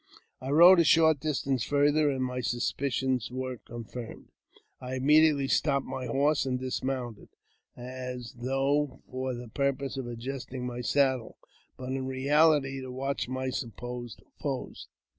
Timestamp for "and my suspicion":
2.09-3.19